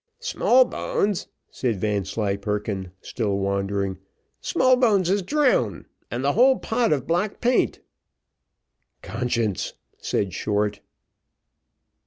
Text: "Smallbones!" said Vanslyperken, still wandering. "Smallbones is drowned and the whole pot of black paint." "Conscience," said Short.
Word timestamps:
"Smallbones!" 0.19 1.27
said 1.51 1.79
Vanslyperken, 1.79 2.89
still 3.03 3.37
wandering. 3.37 3.99
"Smallbones 4.41 5.11
is 5.11 5.21
drowned 5.21 5.85
and 6.09 6.23
the 6.23 6.33
whole 6.33 6.57
pot 6.57 6.91
of 6.91 7.05
black 7.05 7.39
paint." 7.39 7.81
"Conscience," 9.03 9.73
said 9.99 10.33
Short. 10.33 10.81